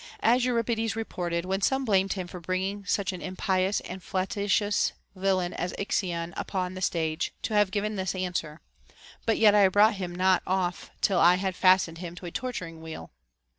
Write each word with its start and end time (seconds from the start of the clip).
As 0.21 0.45
Euripides 0.45 0.79
is 0.93 0.95
reported, 0.95 1.45
when 1.45 1.61
some 1.61 1.85
blamed 1.85 2.13
him 2.13 2.25
for 2.25 2.39
bringing 2.39 2.83
such 2.85 3.13
an 3.13 3.21
impious 3.21 3.81
and 3.81 4.01
flagitious 4.01 4.93
villain 5.13 5.53
as 5.53 5.75
Ixion 5.77 6.33
upon 6.35 6.73
the 6.73 6.81
stage, 6.81 7.35
to 7.43 7.53
have 7.53 7.69
given 7.69 7.97
this 7.97 8.15
answer: 8.15 8.61
But 9.27 9.37
yet 9.37 9.53
I 9.53 9.67
brought 9.67 9.97
him 10.01 10.15
not 10.15 10.41
off 10.47 10.89
till 11.01 11.19
I 11.19 11.35
had 11.35 11.55
fas 11.55 11.85
tened 11.85 11.99
him 11.99 12.15
to 12.15 12.25
a 12.25 12.31
torturing 12.31 12.81
wheel. 12.81 13.11